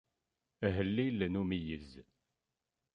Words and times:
Ahellil 0.67 1.19
n 1.31 1.35
umeyyez. 1.41 1.89